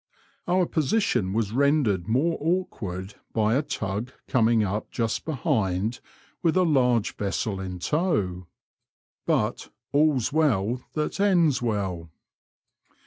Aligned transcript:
Our 0.47 0.65
position 0.65 1.31
was 1.31 1.51
rendered 1.51 2.07
more 2.07 2.35
awkward 2.41 3.13
by 3.33 3.53
a 3.53 3.61
tug 3.61 4.11
coming 4.27 4.63
up 4.63 4.89
just 4.89 5.25
behind 5.25 5.99
with 6.41 6.57
a 6.57 6.63
large 6.63 7.15
vessel 7.17 7.59
in 7.59 7.77
tow. 7.77 8.47
But 9.27 9.69
all's 9.91 10.33
well 10.33 10.81
that 10.95 11.19
ends 11.19 11.61
well." 11.61 12.09